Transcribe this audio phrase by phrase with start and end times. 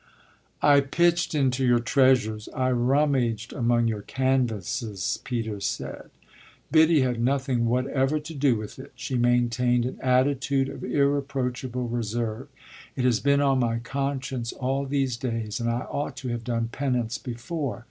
[0.63, 6.09] "I pitched into your treasures I rummaged among your canvases," Peter said.
[6.71, 12.47] "Biddy had nothing whatever to do with it she maintained an attitude of irreproachable reserve.
[12.95, 16.69] It has been on my conscience all these days and I ought to have done
[16.71, 17.79] penance before.